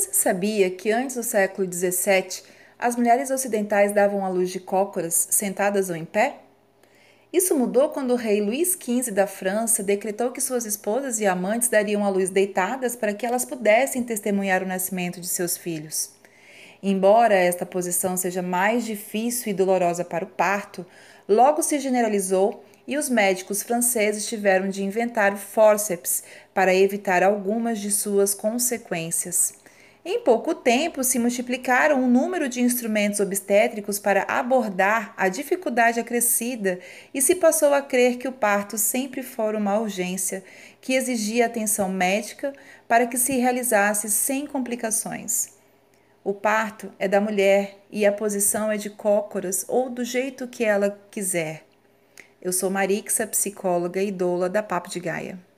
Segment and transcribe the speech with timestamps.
[0.00, 2.42] Você sabia que antes do século XVII
[2.78, 6.36] as mulheres ocidentais davam à luz de cócoras, sentadas ou em pé?
[7.30, 11.68] Isso mudou quando o rei Luís XV da França decretou que suas esposas e amantes
[11.68, 16.12] dariam à luz deitadas para que elas pudessem testemunhar o nascimento de seus filhos.
[16.82, 20.86] Embora esta posição seja mais difícil e dolorosa para o parto,
[21.28, 26.24] logo se generalizou e os médicos franceses tiveram de inventar o fórceps
[26.54, 29.59] para evitar algumas de suas consequências.
[30.02, 36.80] Em pouco tempo, se multiplicaram o número de instrumentos obstétricos para abordar a dificuldade acrescida
[37.12, 40.42] e se passou a crer que o parto sempre fora uma urgência
[40.80, 42.54] que exigia atenção médica
[42.88, 45.50] para que se realizasse sem complicações.
[46.24, 50.64] O parto é da mulher e a posição é de cócoras ou do jeito que
[50.64, 51.64] ela quiser.
[52.40, 55.49] Eu sou Marixa, psicóloga e doula da Papo de Gaia.